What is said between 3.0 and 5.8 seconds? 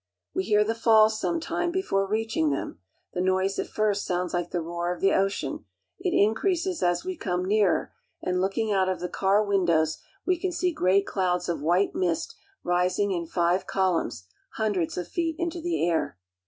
The I noise at first sounds like the roar of the ocean.